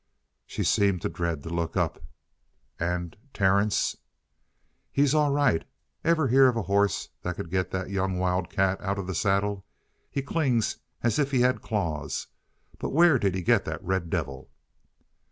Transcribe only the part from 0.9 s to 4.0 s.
to dread to look up. "And Terence?"